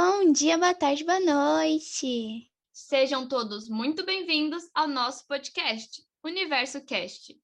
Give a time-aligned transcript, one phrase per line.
[0.00, 2.48] Bom dia, boa tarde, boa noite.
[2.72, 7.36] Sejam todos muito bem-vindos ao nosso podcast, Universo Cast.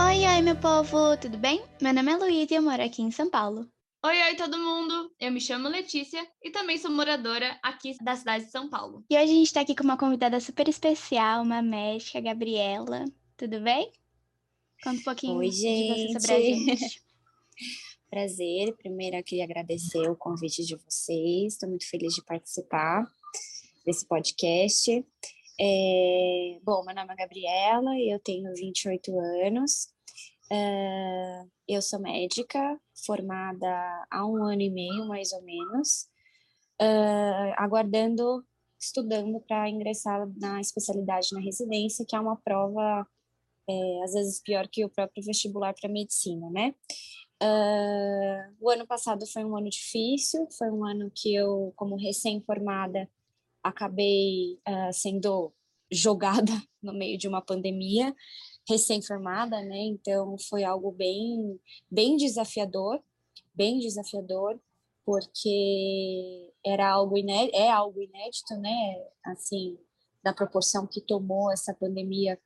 [0.00, 1.62] Oi, oi, meu povo, tudo bem?
[1.80, 3.70] Meu nome é Luísa e eu moro aqui em São Paulo.
[4.04, 5.12] Oi, oi, todo mundo!
[5.20, 9.04] Eu me chamo Letícia e também sou moradora aqui da cidade de São Paulo.
[9.08, 13.04] E hoje a gente tá aqui com uma convidada super especial, uma médica, Gabriela.
[13.36, 13.92] Tudo bem?
[14.84, 17.02] Conta um pouquinho Oi, você sobre a gente.
[18.10, 18.76] Prazer.
[18.76, 21.54] Primeiro, eu queria agradecer o convite de vocês.
[21.54, 23.10] Estou muito feliz de participar
[23.86, 24.90] desse podcast.
[25.58, 26.58] É...
[26.62, 29.88] Bom, meu nome é Gabriela, eu tenho 28 anos.
[30.52, 36.10] Uh, eu sou médica, formada há um ano e meio, mais ou menos,
[36.82, 38.44] uh, aguardando,
[38.78, 43.08] estudando para ingressar na especialidade na residência, que é uma prova,
[43.68, 46.74] é, às vezes, pior que o próprio vestibular para medicina, né?
[47.42, 53.08] Uh, o ano passado foi um ano difícil, foi um ano que eu, como recém-formada,
[53.62, 54.58] acabei
[54.92, 55.52] sendo
[55.90, 58.14] jogada no meio de uma pandemia,
[58.68, 59.78] recém-formada, né?
[59.78, 61.58] Então foi algo bem,
[61.90, 63.02] bem desafiador,
[63.54, 64.58] bem desafiador,
[65.04, 69.06] porque era algo inédito, é algo inédito, né?
[69.24, 69.78] Assim,
[70.22, 72.38] da proporção que tomou essa pandemia.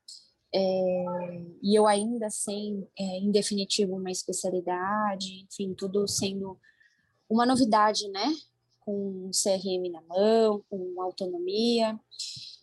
[0.54, 1.04] É,
[1.62, 6.58] e eu ainda sem, é, em definitivo, uma especialidade, enfim, tudo sendo
[7.28, 8.34] uma novidade, né?
[8.80, 11.98] Com CRM na mão, com autonomia,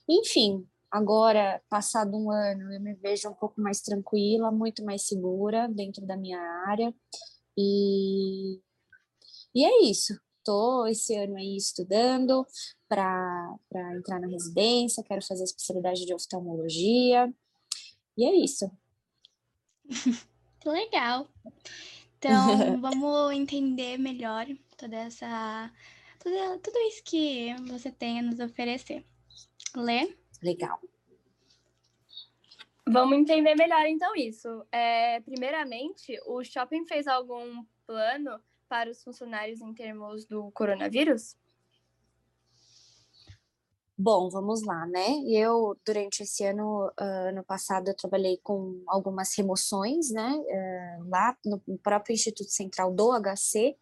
[0.10, 5.68] enfim, Agora, passado um ano, eu me vejo um pouco mais tranquila, muito mais segura
[5.68, 6.96] dentro da minha área.
[7.58, 8.62] E,
[9.54, 10.18] e é isso.
[10.38, 12.46] Estou esse ano aí estudando
[12.88, 13.58] para
[13.98, 17.34] entrar na residência, quero fazer a especialidade de oftalmologia.
[18.18, 18.72] E é isso.
[20.60, 21.28] Que legal.
[22.18, 25.72] Então, vamos entender melhor toda essa
[26.18, 29.06] tudo, tudo isso que você tem a nos oferecer.
[29.76, 30.12] Lê?
[30.42, 30.82] Legal.
[32.88, 34.66] Vamos entender melhor então isso.
[34.72, 41.36] É, primeiramente, o shopping fez algum plano para os funcionários em termos do coronavírus?
[43.98, 45.08] Bom, vamos lá, né?
[45.30, 50.36] Eu, durante esse ano, uh, ano passado, eu trabalhei com algumas remoções, né?
[50.36, 53.78] Uh, lá no próprio Instituto Central do HC,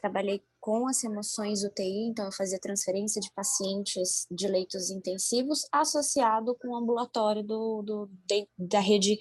[0.00, 6.56] trabalhei com as remoções UTI, então eu fazia transferência de pacientes de leitos intensivos associado
[6.58, 8.10] com o ambulatório do, do
[8.58, 9.18] da rede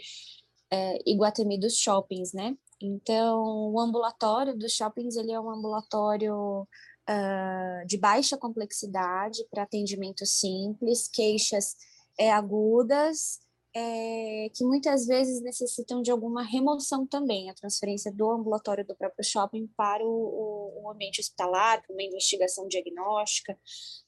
[0.72, 2.56] é, Iguatemi dos shoppings, né?
[2.82, 6.66] Então, o ambulatório dos shoppings, ele é um ambulatório
[7.10, 11.76] uh, de baixa complexidade para atendimento simples, queixas
[12.20, 13.40] é, agudas,
[13.76, 19.24] é, que muitas vezes necessitam de alguma remoção também, a transferência do ambulatório do próprio
[19.24, 23.58] shopping para o, o ambiente hospitalar, para uma investigação diagnóstica,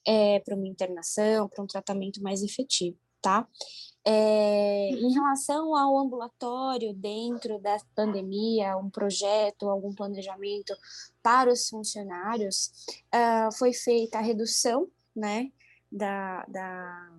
[0.06, 3.48] é, para uma internação, para um tratamento mais efetivo, tá?
[4.04, 5.12] É, em uhum.
[5.12, 10.74] relação ao ambulatório dentro da pandemia, um projeto, algum planejamento
[11.22, 12.72] para os funcionários,
[13.14, 15.52] uh, foi feita a redução, né,
[15.90, 17.12] da, da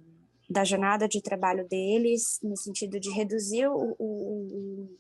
[0.50, 4.98] da jornada de trabalho deles, no sentido de reduzir o, o,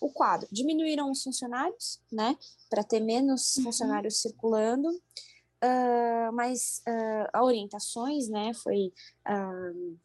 [0.00, 0.48] o quadro.
[0.50, 2.36] Diminuíram os funcionários, né,
[2.70, 3.64] para ter menos uhum.
[3.64, 8.92] funcionários circulando, uh, mas uh, orientações, né, foi
[9.28, 9.98] uh,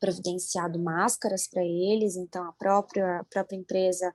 [0.00, 4.12] providenciado máscaras para eles, então a própria, a própria empresa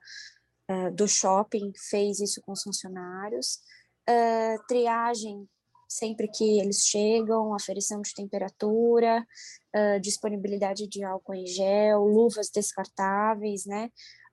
[0.96, 3.59] do shopping fez isso com os funcionários,
[4.68, 5.47] triagem
[5.88, 9.25] sempre que eles chegam, aferição de temperatura,
[9.75, 13.90] uh, disponibilidade de álcool em gel, luvas descartáveis, né?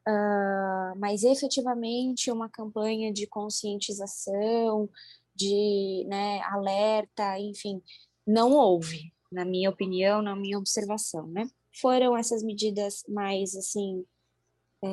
[0.09, 4.89] Uh, mas efetivamente uma campanha de conscientização,
[5.35, 7.81] de né, alerta, enfim,
[8.27, 11.48] não houve, na minha opinião, na minha observação, né?
[11.81, 14.04] Foram essas medidas mais, assim,
[14.84, 14.88] é,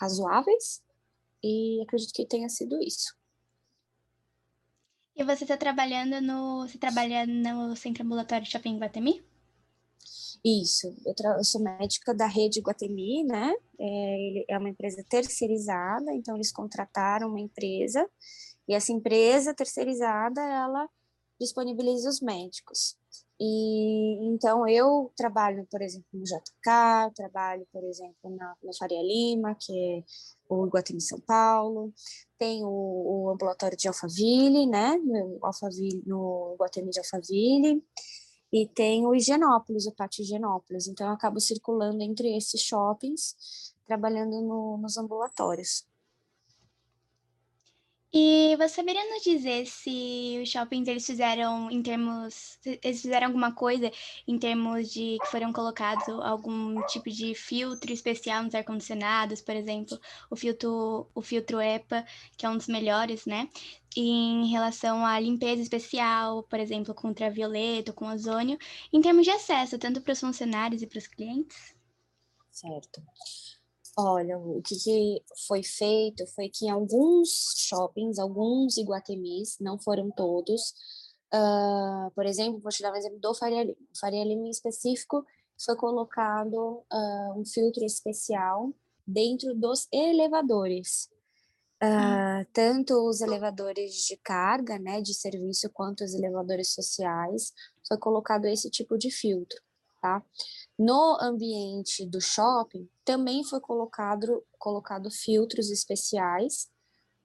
[0.00, 0.82] razoáveis,
[1.42, 3.16] e acredito que tenha sido isso.
[5.16, 6.68] E você está trabalhando no.
[6.68, 9.24] Você trabalha no Centro Ambulatório Shopping Guatemi?
[10.44, 13.52] Isso, eu, eu, sou médica da rede Guatemi, né?
[13.80, 18.08] É, é uma empresa terceirizada, então eles contrataram uma empresa
[18.68, 20.88] e essa empresa terceirizada ela
[21.40, 22.96] disponibiliza os médicos.
[23.40, 29.54] E então eu trabalho, por exemplo, no JK, trabalho, por exemplo, na, na Faria Lima,
[29.54, 30.04] que é
[30.48, 31.92] o Iguatemi São Paulo,
[32.36, 37.84] tem o, o ambulatório de Alphaville, né, no, Alphaville, no Iguatemi de Alphaville,
[38.52, 40.88] e tem o Higienópolis, o pátio Higienópolis.
[40.88, 45.86] Então, eu acabo circulando entre esses shoppings, trabalhando no, nos ambulatórios.
[48.10, 53.54] E você saberia nos dizer se os shoppings eles fizeram em termos, eles fizeram alguma
[53.54, 53.90] coisa
[54.26, 60.00] em termos de que foram colocados algum tipo de filtro especial nos ar-condicionados, por exemplo,
[60.30, 62.02] o filtro, o filtro EPA,
[62.36, 63.48] que é um dos melhores, né?
[63.96, 68.56] em relação à limpeza especial, por exemplo, com ultravioleta, com ozônio,
[68.92, 71.74] em termos de acesso, tanto para os funcionários e para os clientes?
[72.50, 73.02] Certo.
[74.00, 80.72] Olha, o que, que, foi feito foi que alguns shoppings, alguns iguatemis, não foram todos,
[81.34, 83.76] uh, por exemplo, vou te dar um exemplo do Faria Lima.
[83.92, 85.26] O Faria Lima em específico
[85.58, 88.72] foi colocado uh, um filtro especial
[89.04, 91.10] dentro dos elevadores.
[91.82, 97.52] Uh, tanto os elevadores de carga, né, de serviço, quanto os elevadores sociais,
[97.88, 99.60] foi colocado esse tipo de filtro,
[100.00, 100.22] tá?
[100.78, 106.68] No ambiente do shopping, também foi colocado, colocado filtros especiais,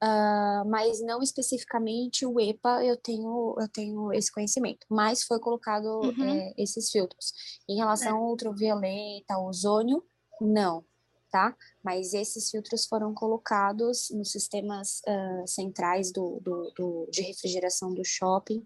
[0.03, 6.01] uh, mas não especificamente o EPA, eu tenho, eu tenho esse conhecimento, mas foi colocado
[6.01, 6.23] uhum.
[6.23, 7.33] é, esses filtros.
[7.69, 8.11] Em relação é.
[8.11, 10.03] ao ultravioleta, ozônio,
[10.41, 10.83] não,
[11.31, 11.55] tá?
[11.83, 18.03] Mas esses filtros foram colocados nos sistemas uh, centrais do, do, do, de refrigeração do
[18.03, 18.63] shopping,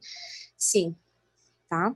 [0.57, 0.95] sim,
[1.69, 1.95] tá?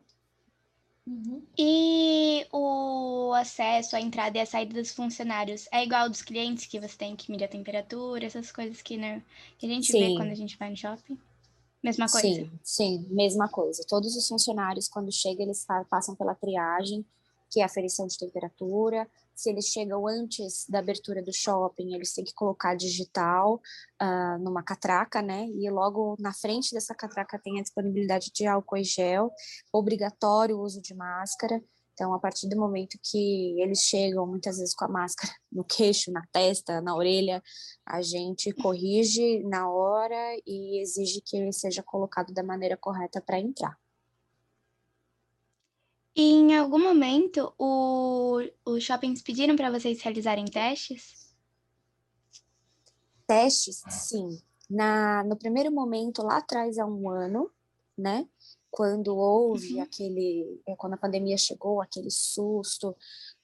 [1.06, 1.42] Uhum.
[1.58, 6.80] E o acesso, a entrada e a saída dos funcionários é igual dos clientes, que
[6.80, 9.24] você tem que medir a temperatura, essas coisas que, né,
[9.58, 10.00] que a gente sim.
[10.00, 11.18] vê quando a gente vai no shopping?
[11.84, 12.28] Mesma coisa?
[12.28, 13.84] Sim, sim, mesma coisa.
[13.88, 17.04] Todos os funcionários, quando chegam, eles passam pela triagem,
[17.50, 22.14] que é a aferição de temperatura, se eles chegam antes da abertura do shopping, eles
[22.14, 23.62] têm que colocar digital
[24.02, 25.48] uh, numa catraca, né?
[25.48, 29.32] E logo na frente dessa catraca tem a disponibilidade de álcool e gel,
[29.74, 31.62] obrigatório o uso de máscara.
[31.94, 36.12] Então, a partir do momento que eles chegam, muitas vezes com a máscara no queixo,
[36.12, 37.44] na testa, na orelha,
[37.86, 43.40] a gente corrige na hora e exige que ele seja colocado da maneira correta para
[43.40, 43.78] entrar.
[46.16, 51.34] E em algum momento, o, os shoppings pediram para vocês realizarem testes?
[53.26, 54.42] Testes, sim.
[54.70, 57.50] Na, no primeiro momento, lá atrás, há um ano,
[57.98, 58.28] né?
[58.70, 59.82] Quando houve uhum.
[59.82, 60.62] aquele.
[60.68, 62.90] É, quando a pandemia chegou, aquele susto,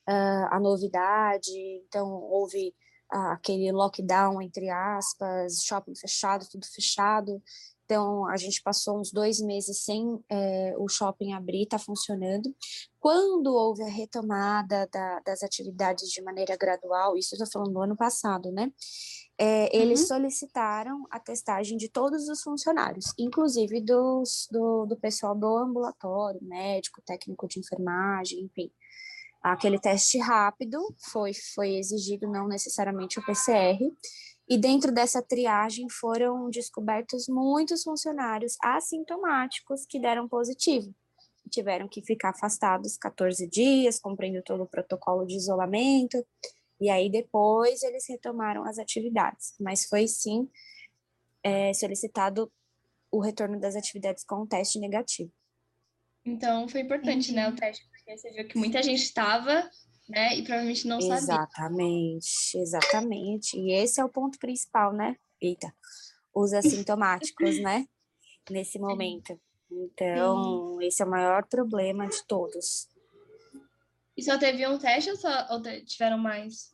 [0.07, 1.51] uh, a novidade,
[1.85, 2.73] então houve
[3.13, 7.41] uh, aquele lockdown, entre aspas, shopping fechado, tudo fechado.
[7.87, 12.53] Então, a gente passou uns dois meses sem é, o shopping abrir, está funcionando.
[12.99, 17.81] Quando houve a retomada da, das atividades de maneira gradual, isso eu estou falando do
[17.81, 18.69] ano passado, né?
[19.37, 20.07] É, eles uhum.
[20.07, 27.01] solicitaram a testagem de todos os funcionários, inclusive dos, do, do pessoal do ambulatório, médico,
[27.05, 28.69] técnico de enfermagem, enfim.
[29.41, 30.77] Aquele teste rápido
[31.11, 33.79] foi, foi exigido, não necessariamente o PCR,
[34.47, 40.93] e dentro dessa triagem foram descobertos muitos funcionários assintomáticos que deram positivo.
[41.49, 46.25] Tiveram que ficar afastados 14 dias, cumprindo todo o protocolo de isolamento,
[46.79, 49.53] e aí depois eles retomaram as atividades.
[49.59, 50.49] Mas foi sim
[51.43, 52.51] é, solicitado
[53.11, 55.31] o retorno das atividades com o teste negativo.
[56.25, 59.69] Então foi importante, né, o teste, porque você viu que muita gente estava
[60.07, 60.37] né?
[60.37, 61.43] E provavelmente não exatamente, sabia.
[61.43, 63.57] Exatamente, exatamente.
[63.57, 65.17] E esse é o ponto principal, né?
[65.41, 65.73] Eita,
[66.33, 67.87] os assintomáticos, né?
[68.49, 69.39] Nesse momento.
[69.69, 70.87] Então, Sim.
[70.87, 72.87] esse é o maior problema de todos.
[74.15, 76.71] E só teve um teste ou, só, ou tiveram mais?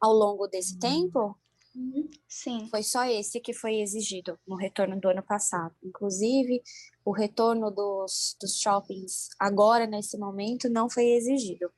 [0.00, 0.78] Ao longo desse hum.
[0.80, 1.38] tempo?
[1.74, 2.08] Uhum.
[2.28, 2.68] Sim.
[2.70, 5.74] Foi só esse que foi exigido no retorno do ano passado.
[5.82, 6.62] Inclusive,
[7.04, 11.72] o retorno dos, dos shoppings agora, nesse momento, não foi exigido.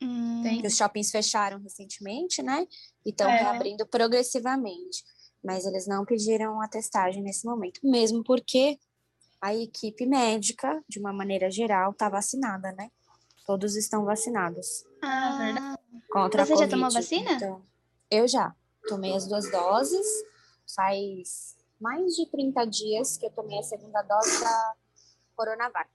[0.00, 0.42] Hum.
[0.60, 2.66] Que os shoppings fecharam recentemente, né?
[3.04, 3.38] E estão é.
[3.38, 5.04] reabrindo progressivamente.
[5.44, 8.78] Mas eles não pediram a testagem nesse momento, mesmo porque
[9.40, 12.90] a equipe médica, de uma maneira geral, está vacinada, né?
[13.46, 14.84] Todos estão vacinados.
[15.02, 15.78] Ah, verdade.
[16.10, 17.32] Contra Você a já tomou vacina?
[17.32, 17.62] Então,
[18.10, 18.54] eu já.
[18.88, 20.06] Tomei as duas doses.
[20.74, 24.74] Faz mais de 30 dias que eu tomei a segunda dose da
[25.36, 25.88] Coronavac.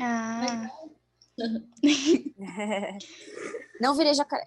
[0.00, 0.70] Ah.
[3.80, 4.46] Não virei jacaré.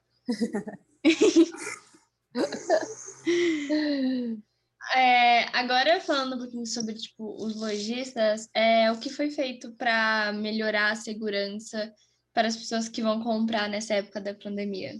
[4.95, 10.33] É, agora falando um pouquinho sobre tipo, os lojistas, é, o que foi feito para
[10.33, 11.93] melhorar a segurança
[12.33, 14.93] para as pessoas que vão comprar nessa época da pandemia?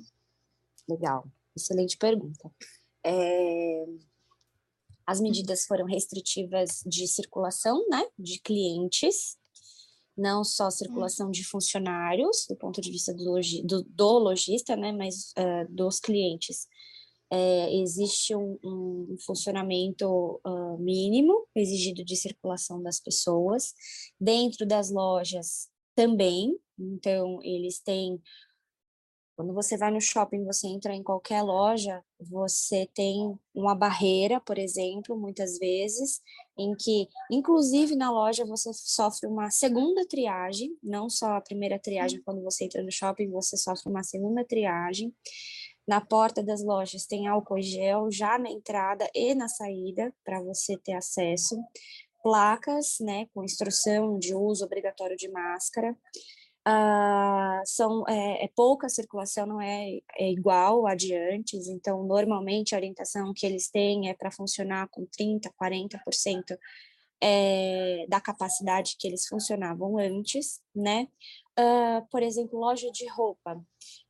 [0.88, 2.50] Legal, excelente pergunta.
[3.03, 3.86] É,
[5.05, 9.38] as medidas foram restritivas de circulação, né, de clientes,
[10.18, 14.91] não só circulação de funcionários, do ponto de vista do, logi, do, do lojista, né,
[14.91, 16.68] mas uh, dos clientes.
[17.34, 20.06] É, existe um, um funcionamento
[20.46, 23.74] uh, mínimo exigido de circulação das pessoas.
[24.20, 28.22] Dentro das lojas também, então eles têm
[29.41, 34.60] quando você vai no shopping, você entra em qualquer loja, você tem uma barreira, por
[34.60, 36.21] exemplo, muitas vezes,
[36.55, 42.19] em que, inclusive na loja, você sofre uma segunda triagem, não só a primeira triagem,
[42.19, 42.21] hum.
[42.24, 45.12] quando você entra no shopping, você sofre uma segunda triagem.
[45.88, 50.39] Na porta das lojas tem álcool e gel já na entrada e na saída para
[50.39, 51.57] você ter acesso.
[52.21, 55.98] Placas, né, com instrução de uso obrigatório de máscara.
[56.68, 62.75] Uh, são é, é, pouca circulação, não é, é igual a de antes, então normalmente
[62.75, 66.58] a orientação que eles têm é para funcionar com 30%, 40%
[67.20, 71.08] é, da capacidade que eles funcionavam antes, né?
[71.60, 73.60] Uh, por exemplo, loja de roupa.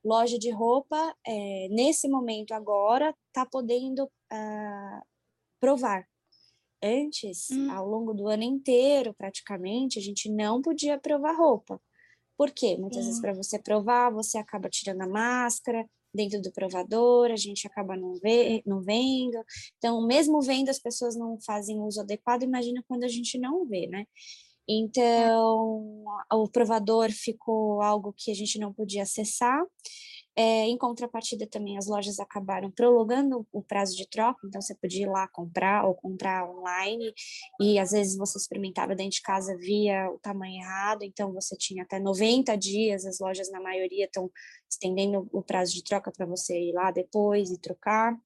[0.04, 5.02] Loja de roupa, é, nesse momento agora, está podendo uh,
[5.60, 6.06] provar.
[6.84, 7.72] Antes, hum.
[7.72, 11.80] ao longo do ano inteiro, praticamente, a gente não podia provar roupa
[12.42, 12.76] por quê?
[12.76, 13.06] Muitas Sim.
[13.06, 17.96] vezes para você provar, você acaba tirando a máscara dentro do provador, a gente acaba
[17.96, 19.38] não, ver, não vendo.
[19.78, 23.86] Então, mesmo vendo, as pessoas não fazem uso adequado, imagina quando a gente não vê,
[23.86, 24.06] né?
[24.68, 29.64] Então, o provador ficou algo que a gente não podia acessar.
[30.34, 35.04] É, em contrapartida, também as lojas acabaram prolongando o prazo de troca, então você podia
[35.04, 37.14] ir lá comprar ou comprar online,
[37.60, 41.84] e às vezes você experimentava dentro de casa via o tamanho errado, então você tinha
[41.84, 44.32] até 90 dias, as lojas, na maioria, estão
[44.70, 48.18] estendendo o prazo de troca para você ir lá depois e trocar.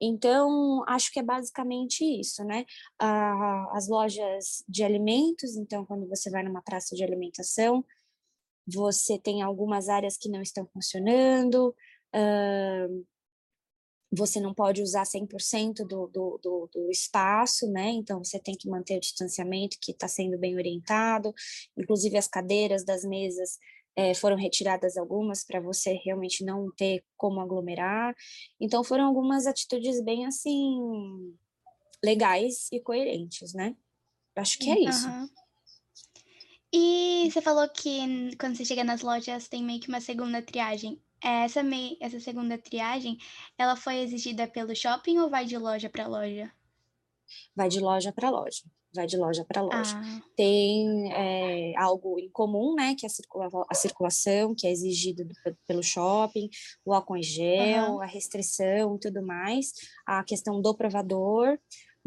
[0.00, 2.64] Então, acho que é basicamente isso, né?
[3.00, 7.84] Ah, as lojas de alimentos, então, quando você vai numa praça de alimentação,
[8.68, 11.74] você tem algumas áreas que não estão funcionando,
[12.14, 13.06] uh,
[14.10, 17.90] você não pode usar 100% do, do, do, do espaço, né?
[17.90, 21.34] Então, você tem que manter o distanciamento que está sendo bem orientado,
[21.76, 23.58] inclusive as cadeiras das mesas
[23.94, 28.14] é, foram retiradas algumas para você realmente não ter como aglomerar.
[28.60, 31.36] Então, foram algumas atitudes bem, assim,
[32.02, 33.76] legais e coerentes, né?
[34.36, 35.08] Acho que é isso.
[36.72, 41.00] E você falou que quando você chega nas lojas tem meio que uma segunda triagem.
[41.22, 41.96] Essa, mei...
[42.00, 43.18] Essa segunda triagem,
[43.56, 46.52] ela foi exigida pelo shopping ou vai de loja para loja?
[47.56, 48.62] Vai de loja para loja.
[48.94, 49.96] Vai de loja para loja.
[49.96, 50.22] Ah.
[50.34, 52.94] Tem é, algo em comum, né?
[52.96, 53.48] Que é a, circula...
[53.68, 55.26] a circulação, que é exigida
[55.66, 56.48] pelo shopping,
[56.84, 58.00] o álcool em gel, uhum.
[58.00, 59.72] a restrição e tudo mais,
[60.06, 61.58] a questão do provador,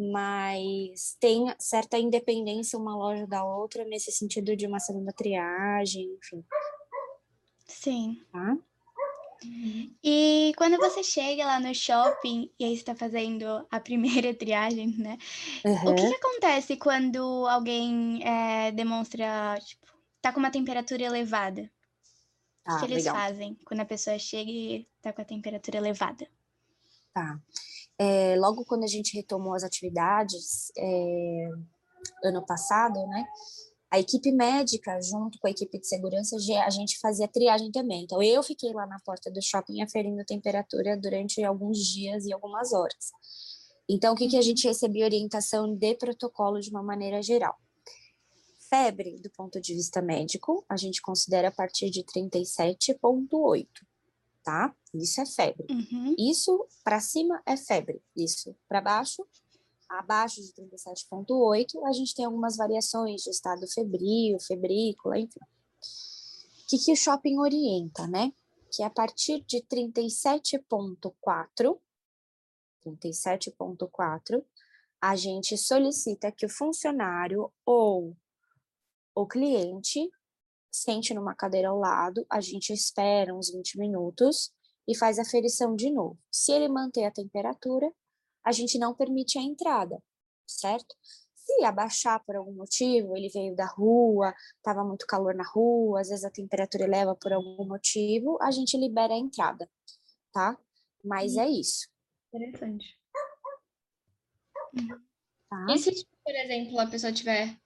[0.09, 6.43] mas tem certa independência uma loja da outra nesse sentido de uma segunda triagem, enfim.
[7.67, 8.23] Sim.
[8.31, 8.57] Tá?
[10.03, 15.17] E quando você chega lá no shopping e aí está fazendo a primeira triagem, né?
[15.65, 15.91] Uhum.
[15.91, 19.87] O que, que, acontece quando alguém é, demonstra, tipo,
[20.21, 21.71] tá com uma temperatura elevada?
[22.65, 23.15] Ah, o que, eles legal.
[23.15, 26.27] fazem quando a pessoa chega e tá com a temperatura elevada?
[27.13, 27.39] Tá
[28.01, 31.49] é, logo quando a gente retomou as atividades, é,
[32.23, 33.23] ano passado, né,
[33.91, 38.03] a equipe médica, junto com a equipe de segurança, a gente fazia triagem também.
[38.03, 42.73] Então, eu fiquei lá na porta do shopping aferindo temperatura durante alguns dias e algumas
[42.73, 43.11] horas.
[43.87, 47.55] Então, o que, que a gente recebia orientação de protocolo de uma maneira geral?
[48.67, 53.67] Febre, do ponto de vista médico, a gente considera a partir de 37,8
[54.43, 54.75] tá?
[54.93, 55.65] Isso é febre.
[55.69, 56.15] Uhum.
[56.17, 58.01] Isso para cima é febre.
[58.15, 59.25] Isso para baixo,
[59.87, 65.39] abaixo de 37,8, a gente tem algumas variações de estado febril, febrícula, enfim.
[65.39, 68.33] O que, que o shopping orienta, né?
[68.71, 71.77] Que a partir de 37,4,
[72.85, 74.43] 37,4,
[75.01, 78.15] a gente solicita que o funcionário ou
[79.13, 80.09] o cliente
[80.71, 84.51] sente numa cadeira ao lado, a gente espera uns 20 minutos
[84.87, 86.17] e faz a ferição de novo.
[86.31, 87.91] Se ele manter a temperatura,
[88.43, 90.01] a gente não permite a entrada,
[90.47, 90.95] certo?
[91.35, 96.09] Se abaixar por algum motivo, ele veio da rua, estava muito calor na rua, às
[96.09, 99.69] vezes a temperatura eleva por algum motivo, a gente libera a entrada,
[100.31, 100.57] tá?
[101.03, 101.87] Mas é isso.
[102.33, 102.99] Interessante.
[105.49, 105.65] Tá?
[105.69, 107.59] E se, por exemplo, a pessoa tiver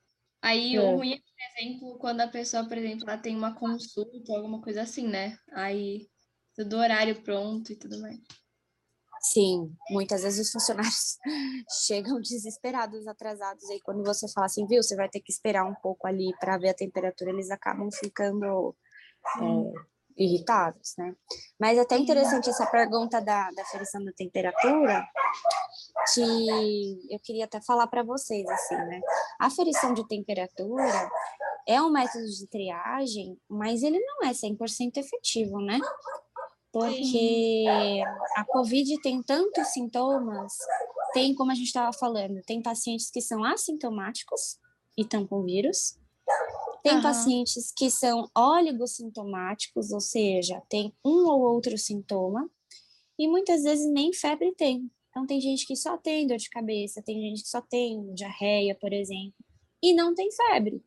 [0.46, 0.80] Aí é.
[0.80, 4.62] o ruim é, por exemplo, quando a pessoa, por exemplo, ela tem uma consulta, alguma
[4.62, 5.36] coisa assim, né?
[5.52, 6.08] Aí
[6.54, 8.20] tudo horário pronto e tudo mais.
[9.22, 11.18] Sim, muitas vezes os funcionários
[11.84, 15.74] chegam desesperados, atrasados, aí quando você fala assim, viu, você vai ter que esperar um
[15.74, 18.76] pouco ali para ver a temperatura, eles acabam ficando
[19.42, 21.12] é, irritados, né?
[21.58, 25.04] Mas é até interessante essa pergunta da, da aferição da temperatura,
[26.14, 29.00] que eu queria até falar para vocês, assim, né?
[29.40, 31.10] A aferição de temperatura
[31.66, 35.80] é um método de triagem, mas ele não é 100% efetivo, né?
[36.76, 37.64] porque
[38.36, 40.52] a COVID tem tantos sintomas,
[41.14, 44.58] tem, como a gente estava falando, tem pacientes que são assintomáticos
[44.94, 45.98] e estão com vírus,
[46.82, 47.02] tem uhum.
[47.02, 52.46] pacientes que são oligossintomáticos, ou seja, tem um ou outro sintoma,
[53.18, 54.90] e muitas vezes nem febre tem.
[55.16, 58.76] Então, tem gente que só tem dor de cabeça, tem gente que só tem diarreia,
[58.78, 59.32] por exemplo,
[59.82, 60.84] e não tem febre.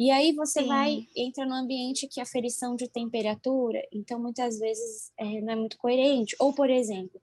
[0.00, 0.68] E aí você Sim.
[0.68, 5.56] vai, entra no ambiente que a ferição de temperatura, então muitas vezes é, não é
[5.56, 6.34] muito coerente.
[6.38, 7.20] Ou, por exemplo,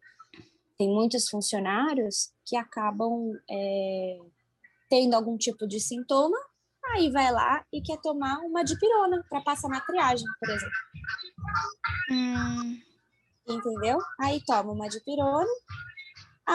[0.78, 4.20] tem muitos funcionários que acabam é,
[4.88, 6.38] tendo algum tipo de sintoma,
[6.94, 10.78] aí vai lá e quer tomar uma dipirona para passar na triagem, por exemplo.
[12.12, 12.80] Hum.
[13.48, 13.98] Entendeu?
[14.20, 15.50] Aí toma uma dipirona,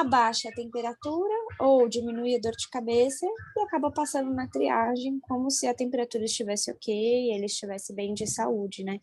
[0.00, 3.24] abaixa a temperatura ou diminui a dor de cabeça
[3.56, 8.26] e acaba passando na triagem como se a temperatura estivesse ok, ele estivesse bem de
[8.26, 9.00] saúde, né?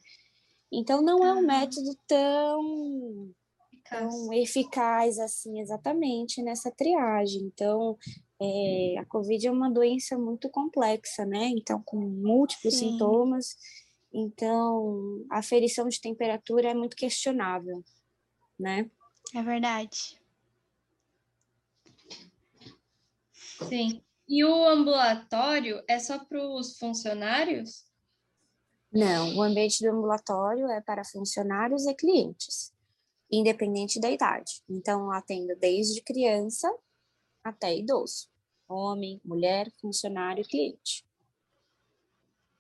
[0.72, 3.32] Então não é um método tão,
[3.90, 7.44] tão eficaz assim exatamente nessa triagem.
[7.44, 7.98] Então
[8.42, 11.48] é, a COVID é uma doença muito complexa, né?
[11.56, 12.92] Então com múltiplos Sim.
[12.92, 13.56] sintomas.
[14.14, 17.82] Então a aferição de temperatura é muito questionável,
[18.60, 18.90] né?
[19.34, 20.21] É verdade.
[23.68, 24.02] Sim.
[24.28, 27.86] E o ambulatório é só para os funcionários?
[28.92, 32.74] Não, o ambiente do ambulatório é para funcionários e clientes,
[33.32, 34.62] independente da idade.
[34.70, 36.70] Então, atendo desde criança
[37.44, 38.30] até idoso,
[38.68, 41.06] homem, mulher, funcionário e cliente.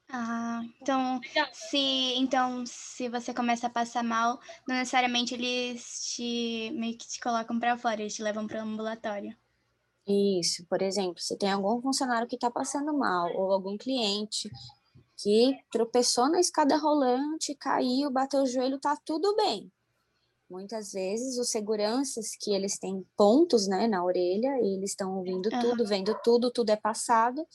[0.09, 1.21] Ah, então
[1.53, 1.77] se,
[2.17, 7.57] então, se você começa a passar mal, não necessariamente eles te meio que te colocam
[7.57, 9.37] para fora, eles te levam para o ambulatório.
[10.07, 14.49] Isso, por exemplo, se tem algum funcionário que está passando mal, ou algum cliente
[15.17, 19.71] que tropeçou na escada rolante, caiu, bateu o joelho, tá tudo bem.
[20.49, 25.61] Muitas vezes os seguranças que eles têm pontos, né, na orelha, eles estão ouvindo uhum.
[25.61, 27.45] tudo, vendo tudo, tudo é passado,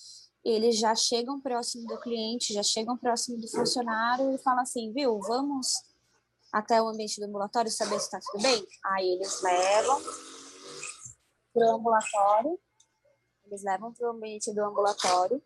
[0.45, 5.19] eles já chegam próximo do cliente, já chegam próximo do funcionário e falam assim, viu,
[5.21, 5.75] vamos
[6.53, 8.65] até o ambiente do ambulatório saber se está tudo bem?
[8.85, 10.01] Aí eles levam,
[11.57, 12.61] para o ambulatório,
[13.47, 15.43] eles levam para o ambiente do ambulatório,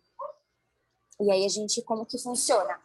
[1.20, 2.80] e aí a gente, como que funciona?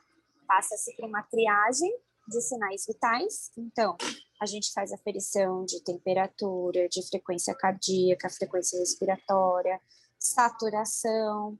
[0.48, 1.92] Passa-se por uma triagem
[2.28, 3.98] de sinais vitais, então,
[4.40, 9.82] a gente faz aferição de temperatura, de frequência cardíaca, frequência respiratória,
[10.20, 11.58] saturação,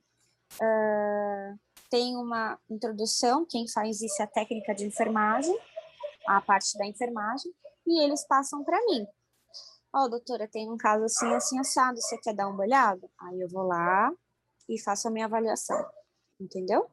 [0.56, 5.58] uh, tem uma introdução, quem faz isso é a técnica de enfermagem,
[6.28, 7.52] a parte da enfermagem,
[7.88, 9.08] e eles passam para mim.
[9.96, 13.10] Ó, oh, doutora, tem um caso assim, assim, assado, você quer dar uma olhada?
[13.18, 14.12] Aí eu vou lá
[14.68, 15.90] e faço a minha avaliação,
[16.38, 16.92] entendeu?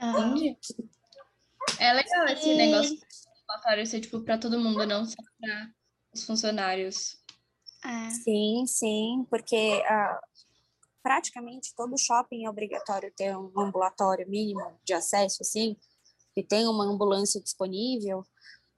[0.00, 0.58] Entendi.
[1.78, 2.56] É legal esse e...
[2.56, 2.98] negócio
[3.46, 5.70] relatório ser, tipo, para todo mundo, não só para
[6.14, 7.18] os funcionários.
[7.84, 8.10] É.
[8.10, 10.46] Sim, sim, porque uh,
[11.02, 15.76] praticamente todo shopping é obrigatório ter um ambulatório mínimo de acesso, assim,
[16.34, 18.24] que tem uma ambulância disponível,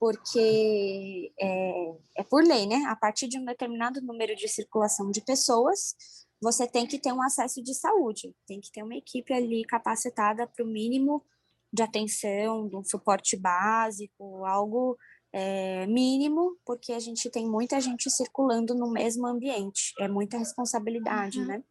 [0.03, 2.87] porque é, é por lei, né?
[2.89, 5.95] A partir de um determinado número de circulação de pessoas,
[6.43, 10.45] você tem que ter um acesso de saúde, tem que ter uma equipe ali capacitada
[10.45, 11.25] para o mínimo
[11.73, 14.99] de atenção, de um suporte básico, algo
[15.33, 21.39] é, mínimo, porque a gente tem muita gente circulando no mesmo ambiente, é muita responsabilidade,
[21.39, 21.47] uhum.
[21.47, 21.63] né?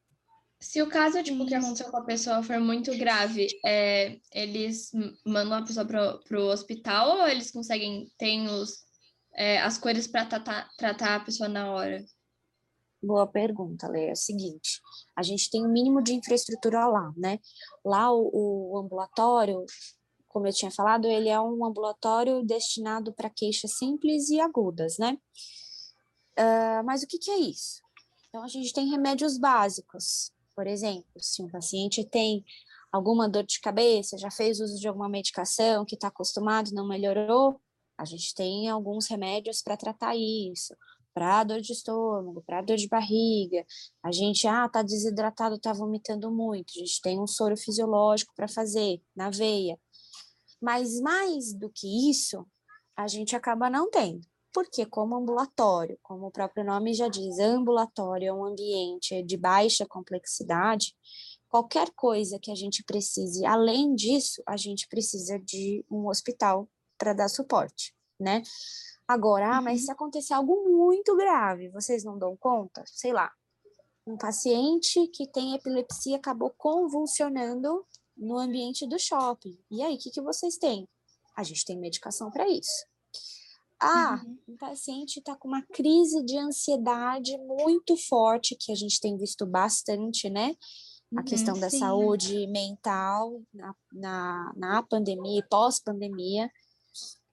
[0.62, 4.92] Se o caso, tipo, que aconteceu com a pessoa for muito grave, é, eles
[5.26, 8.86] mandam a pessoa para o hospital ou eles conseguem, tem os,
[9.34, 12.06] é, as coisas para tratar, tratar a pessoa na hora?
[13.02, 14.10] Boa pergunta, Lê.
[14.10, 14.80] É o seguinte,
[15.16, 17.40] a gente tem um mínimo de infraestrutura lá, né?
[17.84, 18.30] Lá o,
[18.74, 19.66] o ambulatório,
[20.28, 25.18] como eu tinha falado, ele é um ambulatório destinado para queixas simples e agudas, né?
[26.38, 27.82] Uh, mas o que, que é isso?
[28.30, 32.44] Então, a gente tem remédios básicos, por exemplo, se um paciente tem
[32.92, 37.60] alguma dor de cabeça, já fez uso de alguma medicação que está acostumado, não melhorou,
[37.98, 40.76] a gente tem alguns remédios para tratar isso,
[41.14, 43.66] para dor de estômago, para dor de barriga.
[44.04, 46.74] A gente, ah, tá desidratado, tá vomitando muito.
[46.76, 49.80] A gente tem um soro fisiológico para fazer na veia.
[50.62, 52.46] Mas mais do que isso,
[52.96, 54.26] a gente acaba não tendo.
[54.54, 59.86] Porque como ambulatório, como o próprio nome já diz, ambulatório é um ambiente de baixa
[59.86, 60.96] complexidade,
[61.50, 67.14] qualquer coisa que a gente precise, além disso, a gente precisa de um hospital para
[67.14, 68.42] dar suporte, né?
[69.08, 69.86] Agora, ah, mas uhum.
[69.86, 72.84] se acontecer algo muito grave, vocês não dão conta?
[72.86, 73.32] Sei lá,
[74.08, 77.86] um paciente que tem epilepsia acabou convulsionando
[78.16, 79.58] no ambiente do shopping.
[79.70, 80.88] E aí, o que, que vocês têm?
[81.36, 82.86] A gente tem medicação para isso.
[83.82, 84.38] Ah, uhum.
[84.50, 89.44] um paciente está com uma crise de ansiedade muito forte, que a gente tem visto
[89.46, 90.56] bastante, né?
[91.16, 91.80] A uhum, questão da sim.
[91.80, 96.50] saúde mental na, na, na pandemia e pós-pandemia.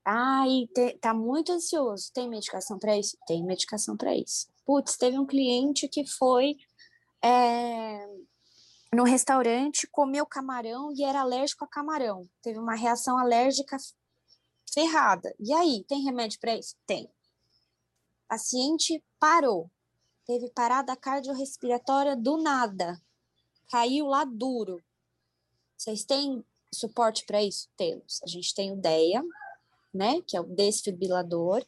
[0.04, 2.10] Ah, e te, tá muito ansioso.
[2.14, 3.16] Tem medicação para isso?
[3.26, 4.48] Tem medicação para isso.
[4.64, 6.56] Putz, teve um cliente que foi
[7.22, 8.06] é,
[8.94, 12.26] no restaurante, comeu camarão e era alérgico a camarão.
[12.42, 13.76] Teve uma reação alérgica
[14.72, 15.34] ferrada.
[15.38, 16.74] E aí, tem remédio para isso?
[16.86, 17.10] Tem.
[18.28, 19.70] Paciente parou.
[20.26, 23.00] Teve parada cardiorrespiratória do nada.
[23.70, 24.82] Caiu lá duro.
[25.76, 27.68] Vocês têm suporte para isso?
[27.76, 28.20] Temos.
[28.22, 29.22] A gente tem o DEA,
[29.92, 31.64] né, que é o desfibrilador,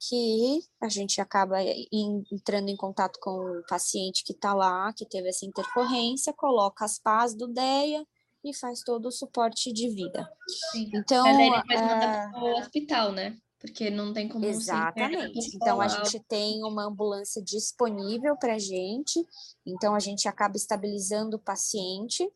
[0.00, 1.58] que a gente acaba
[1.92, 6.98] entrando em contato com o paciente que está lá, que teve essa intercorrência, coloca as
[6.98, 8.04] pás do DEA,
[8.44, 10.30] e faz todo o suporte de vida.
[10.70, 10.90] Sim.
[10.94, 11.84] Então, Mas aí depois uh...
[11.84, 13.38] manda ah, para o hospital, né?
[13.58, 15.56] Porque não tem como Exatamente.
[15.56, 19.26] Então a gente tem uma ambulância disponível para a gente.
[19.64, 22.30] Então a gente acaba estabilizando o paciente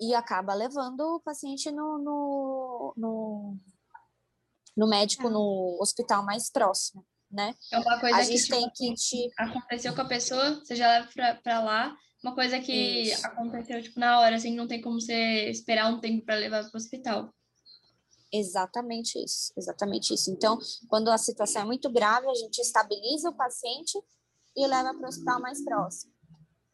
[0.00, 3.56] e acaba levando o paciente no, no, no,
[4.76, 5.30] no médico, tá.
[5.30, 7.54] no hospital mais próximo, né?
[7.72, 9.30] É uma coisa a que, gente tipo, tem que te...
[9.38, 13.26] aconteceu com a pessoa, você já leva para lá uma coisa que Isso.
[13.26, 16.70] aconteceu, tipo, na hora, assim, não tem como você esperar um tempo para levar para
[16.72, 17.34] o hospital.
[18.32, 20.30] Exatamente isso, exatamente isso.
[20.30, 20.58] Então,
[20.88, 23.98] quando a situação é muito grave, a gente estabiliza o paciente
[24.56, 26.12] e leva para o hospital mais próximo.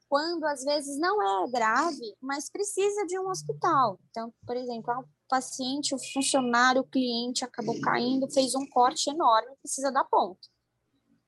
[0.08, 3.98] Quando às vezes não é grave, mas precisa de um hospital.
[4.10, 9.56] Então, por exemplo, o paciente, o funcionário, o cliente acabou caindo, fez um corte enorme,
[9.60, 10.48] precisa dar ponto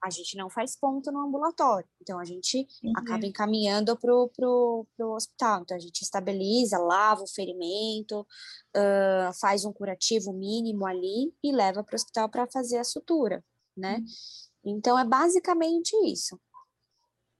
[0.02, 1.88] a gente não faz ponto no ambulatório.
[2.00, 2.92] Então, a gente uhum.
[2.96, 5.62] acaba encaminhando para o pro, pro hospital.
[5.62, 11.84] Então, a gente estabiliza, lava o ferimento, uh, faz um curativo mínimo ali e leva
[11.84, 13.44] para o hospital para fazer a sutura,
[13.76, 13.96] né?
[14.64, 14.76] Uhum.
[14.76, 16.40] Então, é basicamente isso.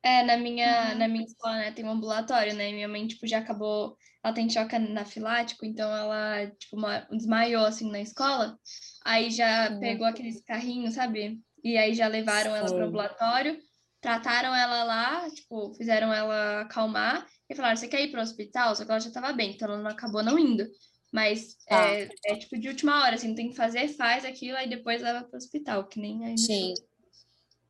[0.02, 0.98] É, na minha, uhum.
[0.98, 2.70] na minha escola, né, tem um ambulatório, né?
[2.70, 3.96] E minha mãe, tipo, já acabou...
[4.22, 8.58] Ela tem choque anafilático, então ela, tipo, uma, desmaiou, assim, na escola.
[9.02, 11.40] Aí já pegou aqueles carrinhos, sabe?
[11.62, 13.58] E aí já levaram ela para o ambulatório,
[14.00, 18.74] trataram ela lá, tipo, fizeram ela acalmar e falaram: você quer ir para o hospital?
[18.74, 20.66] Só que ela já estava bem, então ela não acabou não indo.
[21.12, 21.88] Mas ah.
[21.88, 25.24] é, é, tipo de última hora, assim, tem que fazer, faz aquilo, aí depois leva
[25.24, 26.74] para o hospital, que nem aí Sim.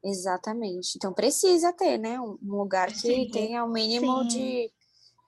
[0.02, 0.92] Exatamente.
[0.96, 2.18] Então precisa ter, né?
[2.20, 3.30] Um lugar que Sim.
[3.30, 4.70] tenha o um mínimo de,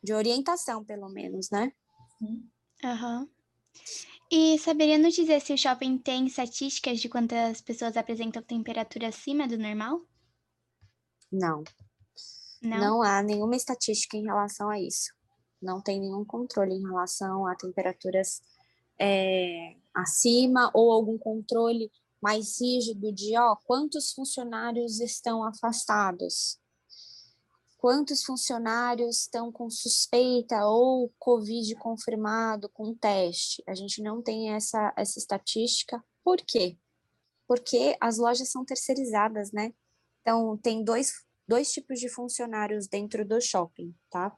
[0.03, 1.72] de orientação, pelo menos, né?
[2.85, 3.20] Aham.
[3.20, 3.29] Uhum.
[4.35, 9.47] E saberia nos dizer se o shopping tem estatísticas de quantas pessoas apresentam temperatura acima
[9.47, 10.01] do normal?
[11.31, 11.62] Não.
[12.62, 15.12] Não, Não há nenhuma estatística em relação a isso.
[15.61, 18.40] Não tem nenhum controle em relação a temperaturas
[18.99, 26.59] é, acima ou algum controle mais rígido de ó, quantos funcionários estão afastados,
[27.83, 33.61] quantos funcionários estão com suspeita ou Covid confirmado com teste.
[33.66, 36.01] A gente não tem essa, essa estatística.
[36.23, 36.79] Por quê?
[37.45, 39.75] Porque as lojas são terceirizadas, né?
[40.21, 41.12] Então, tem dois,
[41.49, 44.33] dois tipos de funcionários dentro do shopping, tá?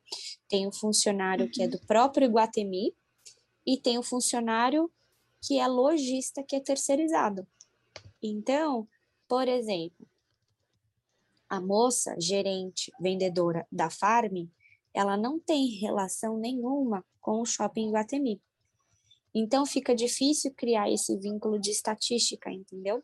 [0.49, 1.51] Tem o funcionário uhum.
[1.53, 2.97] que é do próprio Iguatemi
[3.67, 4.91] e tem o funcionário
[5.43, 7.47] que é lojista, que é terceirizado.
[8.23, 8.89] Então,
[9.29, 10.09] por exemplo,
[11.55, 14.49] a moça, gerente, vendedora da Farm,
[14.93, 18.41] ela não tem relação nenhuma com o shopping Guatemi.
[19.35, 23.03] Então fica difícil criar esse vínculo de estatística, entendeu?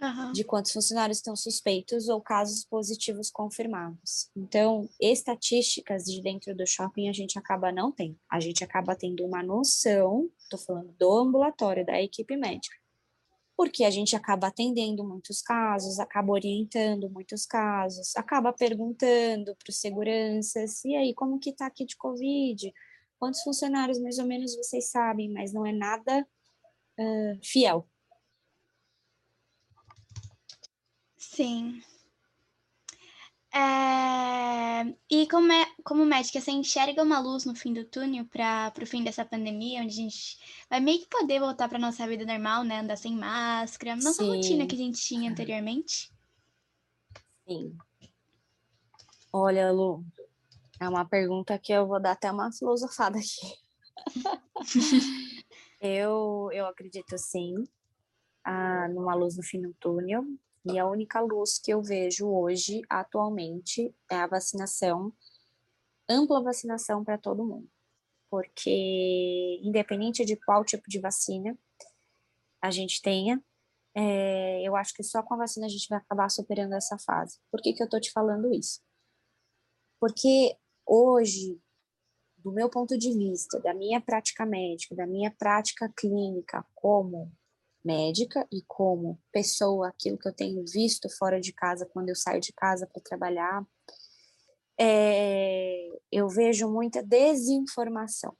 [0.00, 0.32] Uhum.
[0.32, 4.28] De quantos funcionários estão suspeitos ou casos positivos confirmados.
[4.36, 8.18] Então, estatísticas de dentro do shopping a gente acaba não tendo.
[8.30, 12.76] A gente acaba tendo uma noção, estou falando do ambulatório, da equipe médica,
[13.56, 19.76] porque a gente acaba atendendo muitos casos, acaba orientando muitos casos, acaba perguntando para os
[19.76, 22.72] seguranças, e aí, como que está aqui de Covid?
[23.18, 26.26] Quantos funcionários mais ou menos vocês sabem, mas não é nada
[26.98, 27.88] uh, fiel.
[31.16, 31.80] Sim.
[33.54, 34.94] É...
[35.08, 38.86] E como, é, como médica, você enxerga uma luz no fim do túnel para o
[38.86, 40.38] fim dessa pandemia, onde a gente
[40.68, 42.80] vai meio que poder voltar para nossa vida normal, né?
[42.80, 44.28] Andar sem máscara, nossa Sim.
[44.28, 46.12] rotina que a gente tinha anteriormente?
[47.46, 47.76] Sim.
[49.32, 50.04] Olha, Lu,
[50.80, 53.54] é uma pergunta que eu vou dar até uma filosofada aqui.
[55.80, 57.54] eu, eu acredito sim
[58.44, 60.24] ah, numa luz no fim do túnel.
[60.64, 65.12] E a única luz que eu vejo hoje, atualmente, é a vacinação,
[66.08, 67.68] ampla vacinação para todo mundo.
[68.30, 71.56] Porque, independente de qual tipo de vacina
[72.62, 73.42] a gente tenha,
[73.94, 77.38] é, eu acho que só com a vacina a gente vai acabar superando essa fase.
[77.50, 78.80] Por que, que eu estou te falando isso?
[80.00, 81.60] Porque hoje,
[82.38, 87.30] do meu ponto de vista, da minha prática médica, da minha prática clínica como
[87.84, 92.40] médica e como pessoa, aquilo que eu tenho visto fora de casa, quando eu saio
[92.40, 93.64] de casa para trabalhar,
[94.78, 98.36] é, eu vejo muita desinformação.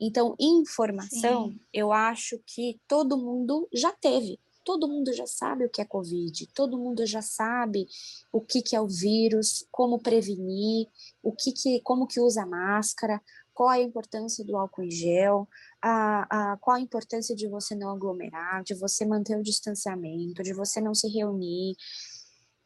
[0.00, 1.60] Então, informação, Sim.
[1.72, 4.40] eu acho que todo mundo já teve.
[4.64, 7.86] Todo mundo já sabe o que é Covid, todo mundo já sabe
[8.30, 10.86] o que, que é o vírus, como prevenir,
[11.22, 13.20] o que, que como que usa máscara,
[13.60, 15.46] qual a importância do álcool em gel,
[15.82, 20.54] a, a, qual a importância de você não aglomerar, de você manter o distanciamento, de
[20.54, 21.76] você não se reunir.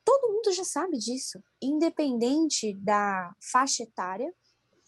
[0.05, 4.33] Todo mundo já sabe disso, independente da faixa etária,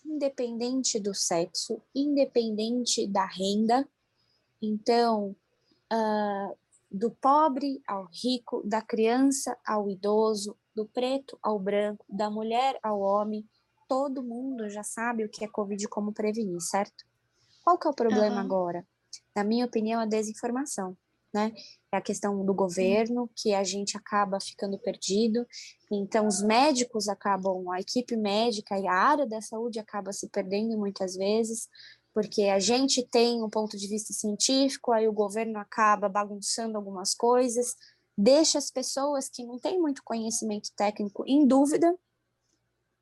[0.04, 3.84] independente do sexo, independente da renda.
[4.62, 5.34] Então,
[5.92, 6.56] uh,
[6.88, 13.00] do pobre ao rico, da criança ao idoso, do preto ao branco, da mulher ao
[13.00, 13.44] homem,
[13.88, 17.04] todo mundo já sabe o que é Covid e como prevenir, certo?
[17.64, 18.40] Qual que é o problema uhum.
[18.40, 18.86] agora?
[19.34, 20.96] Na minha opinião, a desinformação,
[21.32, 21.52] né?
[21.92, 25.46] É a questão do governo, que a gente acaba ficando perdido,
[25.90, 30.76] então os médicos acabam, a equipe médica e a área da saúde acaba se perdendo
[30.78, 31.68] muitas vezes,
[32.14, 37.14] porque a gente tem um ponto de vista científico, aí o governo acaba bagunçando algumas
[37.14, 37.76] coisas,
[38.16, 41.94] deixa as pessoas que não têm muito conhecimento técnico em dúvida,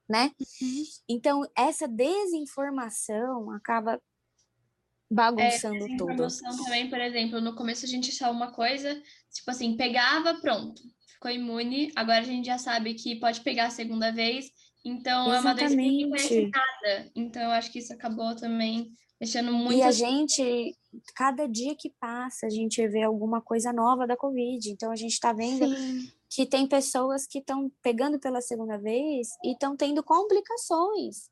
[0.08, 0.30] né?
[0.38, 0.84] Uhum.
[1.08, 4.00] Então, essa desinformação acaba
[5.10, 6.26] bagunçando é, tudo.
[6.64, 8.94] também, por exemplo, no começo a gente achava uma coisa,
[9.32, 13.70] tipo assim, pegava, pronto, ficou imune, agora a gente já sabe que pode pegar a
[13.70, 14.50] segunda vez,
[14.84, 15.36] então Exatamente.
[15.36, 17.10] é uma doença que ninguém conhece nada.
[17.14, 19.78] Então, eu acho que isso acabou também deixando muito...
[19.78, 20.76] E a gente,
[21.14, 25.12] cada dia que passa, a gente vê alguma coisa nova da Covid, então a gente
[25.12, 25.66] está vendo...
[25.68, 31.30] Sim que tem pessoas que estão pegando pela segunda vez e estão tendo complicações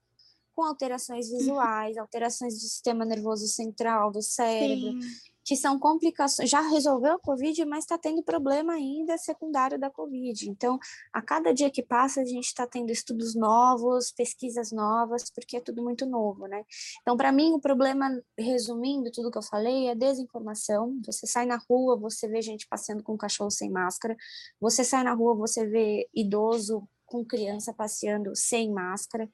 [0.54, 1.38] com alterações uhum.
[1.38, 5.02] visuais, alterações do sistema nervoso central, do cérebro.
[5.02, 6.48] Sim que são complicações.
[6.48, 10.48] Já resolveu a Covid, mas está tendo problema ainda secundário da Covid.
[10.48, 10.78] Então,
[11.12, 15.60] a cada dia que passa, a gente está tendo estudos novos, pesquisas novas, porque é
[15.60, 16.64] tudo muito novo, né?
[17.00, 21.00] Então, para mim, o problema, resumindo tudo que eu falei, é desinformação.
[21.04, 24.16] Você sai na rua, você vê gente passeando com cachorro sem máscara,
[24.60, 29.28] você sai na rua, você vê idoso com criança passeando sem máscara,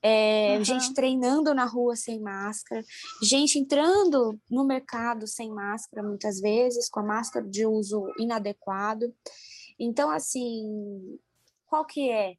[0.00, 0.64] é, uhum.
[0.64, 2.84] gente treinando na rua sem máscara,
[3.20, 9.12] gente entrando no mercado sem máscara muitas vezes, com a máscara de uso inadequado.
[9.76, 11.18] Então, assim,
[11.66, 12.36] qual que é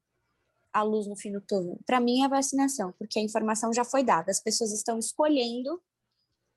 [0.72, 1.78] a luz no fim do túnel?
[1.86, 5.82] Para mim, é a vacinação, porque a informação já foi dada, as pessoas estão escolhendo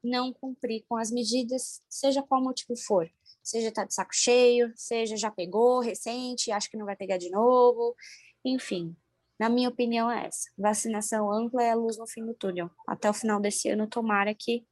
[0.00, 3.10] não cumprir com as medidas, seja qual motivo for
[3.48, 7.30] seja tá de saco cheio, seja já pegou recente, acho que não vai pegar de
[7.30, 7.96] novo,
[8.44, 8.96] enfim,
[9.38, 10.50] na minha opinião é essa.
[10.56, 12.70] Vacinação ampla é a luz no fim do túnel.
[12.86, 14.66] Até o final desse ano, tomara que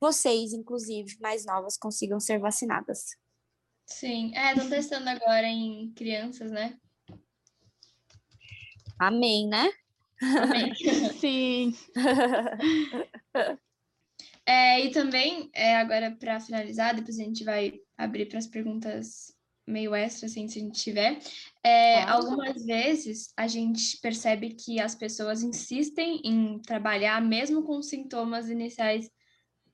[0.00, 3.16] vocês, inclusive, mais novas, consigam ser vacinadas.
[3.86, 6.78] Sim, é, estão testando agora em crianças, né?
[8.98, 9.70] Amém, né?
[10.22, 10.72] Amém.
[11.20, 11.74] Sim.
[14.46, 19.33] É, e também, é, agora para finalizar, depois a gente vai abrir para as perguntas
[19.66, 21.18] meio extra, assim, se a gente tiver.
[21.62, 28.48] É, algumas vezes a gente percebe que as pessoas insistem em trabalhar mesmo com sintomas
[28.48, 29.10] iniciais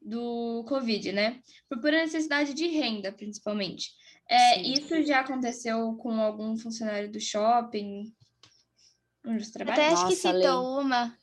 [0.01, 1.41] do Covid, né?
[1.69, 3.91] Por pura necessidade de renda, principalmente.
[4.29, 8.13] É, isso já aconteceu com algum funcionário do shopping?
[9.27, 9.83] Onde você trabalha?
[9.83, 10.83] Até acho que citou Lê.
[10.85, 11.19] uma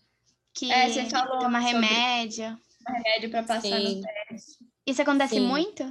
[0.54, 2.58] que é, você falou toma remédio.
[2.86, 3.96] Remédio para passar Sim.
[3.96, 4.66] no teste.
[4.86, 5.48] Isso acontece Sim.
[5.48, 5.84] muito?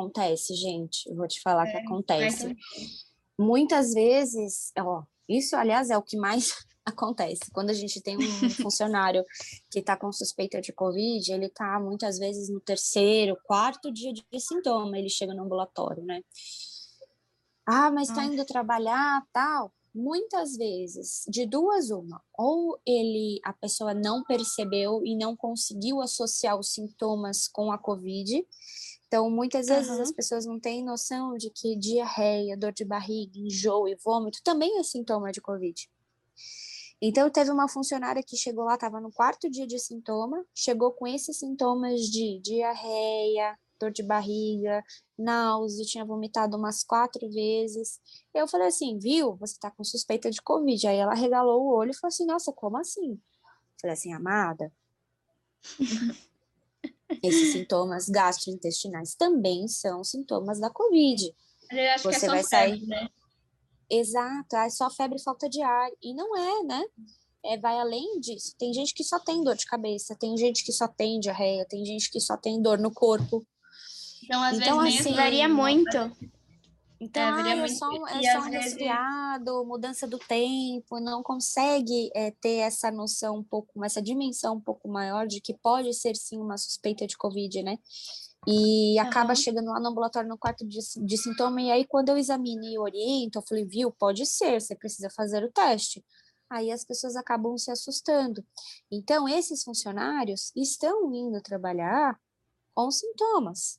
[0.00, 1.08] Acontece, gente.
[1.08, 2.56] Eu vou te falar é, que acontece.
[3.38, 7.50] Muitas vezes, ó, isso, aliás, é o que mais acontece.
[7.52, 8.20] Quando a gente tem um
[8.62, 9.24] funcionário
[9.70, 14.24] que está com suspeita de Covid, ele está muitas vezes no terceiro, quarto dia de
[14.40, 16.22] sintoma, ele chega no ambulatório, né?
[17.66, 19.72] Ah, mas está indo trabalhar, tal.
[19.94, 26.58] muitas vezes, de duas uma, ou ele a pessoa não percebeu e não conseguiu associar
[26.58, 28.44] os sintomas com a COVID.
[29.10, 30.02] Então, muitas vezes uhum.
[30.02, 34.78] as pessoas não têm noção de que diarreia, dor de barriga, enjoo e vômito também
[34.78, 35.90] é sintoma de COVID.
[37.02, 41.08] Então, teve uma funcionária que chegou lá, estava no quarto dia de sintoma, chegou com
[41.08, 44.80] esses sintomas de diarreia, dor de barriga,
[45.18, 47.98] náusea, tinha vomitado umas quatro vezes.
[48.32, 50.86] Eu falei assim, viu, você tá com suspeita de Covid.
[50.86, 53.14] Aí ela regalou o olho e falou assim, nossa, como assim?
[53.14, 54.72] Eu falei assim, amada,
[57.22, 61.34] esses sintomas gastrointestinais também são sintomas da Covid.
[61.70, 63.08] Eu acho você que é vai sair, né?
[63.88, 65.90] Exato, é só febre e falta de ar.
[66.02, 66.84] E não é, né?
[67.44, 68.54] É, vai além disso.
[68.58, 71.84] Tem gente que só tem dor de cabeça, tem gente que só tem diarreia, tem
[71.84, 73.44] gente que só tem dor no corpo.
[74.22, 75.96] Então, às então, vezes, assim, varia muito.
[77.00, 82.30] Então, é, ah, é só, é só um resfriado, mudança do tempo, não consegue é,
[82.30, 86.38] ter essa noção um pouco, essa dimensão um pouco maior de que pode ser sim
[86.38, 87.78] uma suspeita de Covid, né?
[88.46, 89.06] E uhum.
[89.06, 92.64] acaba chegando lá no ambulatório no quarto de, de sintoma, e aí quando eu examino
[92.64, 96.04] e oriento, eu falei, viu, pode ser, você precisa fazer o teste.
[96.50, 98.44] Aí as pessoas acabam se assustando.
[98.90, 102.18] Então, esses funcionários estão indo trabalhar
[102.74, 103.78] com sintomas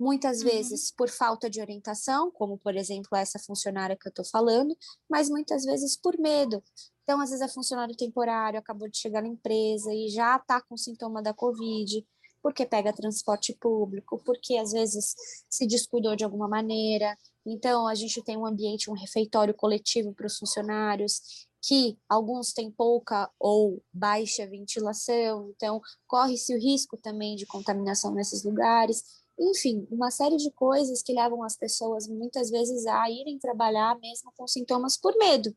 [0.00, 0.48] muitas uhum.
[0.48, 4.74] vezes por falta de orientação, como por exemplo essa funcionária que eu estou falando,
[5.08, 6.62] mas muitas vezes por medo.
[7.02, 10.76] Então, às vezes é funcionário temporário, acabou de chegar na empresa e já está com
[10.76, 12.06] sintoma da Covid,
[12.42, 15.14] porque pega transporte público, porque às vezes
[15.50, 17.18] se descuidou de alguma maneira.
[17.44, 21.20] Então, a gente tem um ambiente, um refeitório coletivo para os funcionários,
[21.62, 28.44] que alguns têm pouca ou baixa ventilação, então corre-se o risco também de contaminação nesses
[28.44, 29.19] lugares.
[29.40, 34.30] Enfim, uma série de coisas que levam as pessoas muitas vezes a irem trabalhar mesmo
[34.36, 35.54] com sintomas por medo.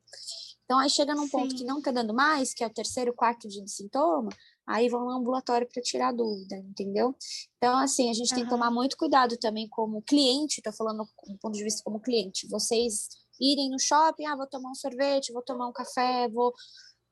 [0.64, 1.30] Então, aí chega num Sim.
[1.30, 4.30] ponto que não está dando mais, que é o terceiro, quarto dia de sintoma,
[4.66, 7.14] aí vão no ambulatório para tirar dúvida, entendeu?
[7.58, 8.36] Então, assim, a gente uhum.
[8.36, 12.00] tem que tomar muito cuidado também como cliente, estou falando do ponto de vista como
[12.00, 16.54] cliente, vocês irem no shopping, ah, vou tomar um sorvete, vou tomar um café, vou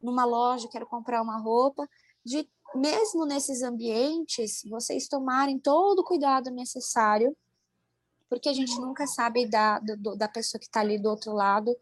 [0.01, 1.88] numa loja, quero comprar uma roupa,
[2.25, 7.36] de mesmo nesses ambientes, vocês tomarem todo o cuidado necessário,
[8.29, 11.75] porque a gente nunca sabe da, do, da pessoa que está ali do outro lado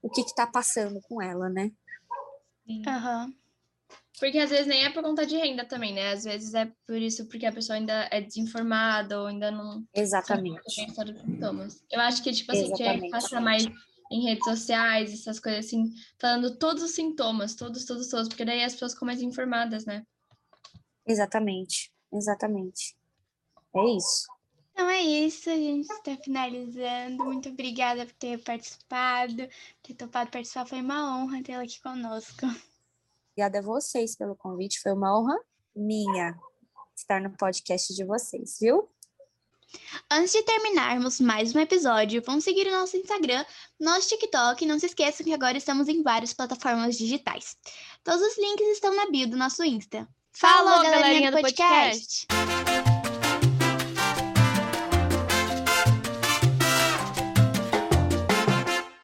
[0.00, 1.72] o que está passando com ela, né?
[2.68, 3.34] Uhum.
[4.18, 6.12] Porque às vezes nem é por conta de renda também, né?
[6.12, 9.84] Às vezes é por isso porque a pessoa ainda é desinformada ou ainda não.
[9.92, 10.62] Exatamente.
[10.70, 11.84] sintomas.
[11.90, 13.66] Eu acho que, tipo assim, tinha que passar mais
[14.10, 18.62] em redes sociais, essas coisas assim, falando todos os sintomas, todos, todos, todos, porque daí
[18.62, 20.04] as pessoas ficam mais informadas, né?
[21.06, 22.96] Exatamente, exatamente.
[23.74, 24.26] É isso.
[24.72, 27.24] Então é isso, a gente está finalizando.
[27.24, 30.66] Muito obrigada por ter participado, por ter topado participar.
[30.66, 32.46] Foi uma honra tê-la aqui conosco.
[33.32, 35.38] Obrigada a vocês pelo convite, foi uma honra
[35.74, 36.38] minha
[36.94, 38.88] estar no podcast de vocês, viu?
[40.10, 43.44] Antes de terminarmos mais um episódio, vão seguir o nosso Instagram,
[43.78, 47.56] nosso TikTok e não se esqueçam que agora estamos em várias plataformas digitais.
[48.04, 50.08] Todos os links estão na bio do nosso Insta.
[50.32, 52.26] Falou, Falou galerinha, galerinha do podcast.
[52.26, 52.95] podcast.